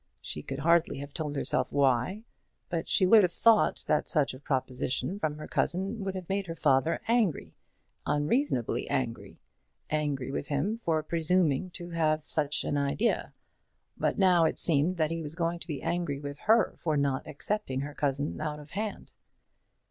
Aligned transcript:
She 0.19 0.41
could 0.41 0.57
hardly 0.57 0.97
have 0.97 1.13
told 1.13 1.35
herself 1.35 1.71
why, 1.71 2.23
but 2.69 2.87
she 2.89 3.05
would 3.05 3.21
have 3.21 3.31
thought 3.31 3.83
that 3.85 4.07
such 4.07 4.33
a 4.33 4.39
proposition 4.39 5.19
from 5.19 5.35
her 5.37 5.47
cousin 5.47 6.03
would 6.03 6.15
have 6.15 6.27
made 6.27 6.47
her 6.47 6.55
father 6.55 7.01
angry, 7.07 7.53
unreasonably 8.07 8.89
angry; 8.89 9.37
angry 9.91 10.31
with 10.31 10.47
him 10.47 10.79
for 10.79 11.03
presuming 11.03 11.69
to 11.77 11.91
have 11.91 12.23
such 12.25 12.63
an 12.63 12.77
idea; 12.77 13.35
but 13.95 14.17
now 14.17 14.43
it 14.45 14.57
seemed 14.57 14.97
that 14.97 15.11
he 15.11 15.21
was 15.21 15.35
going 15.35 15.59
to 15.59 15.67
be 15.67 15.83
angry 15.83 16.19
with 16.19 16.39
her 16.39 16.73
for 16.79 16.97
not 16.97 17.27
accepting 17.27 17.81
her 17.81 17.93
cousin 17.93 18.41
out 18.41 18.59
of 18.59 18.71
hand. 18.71 19.13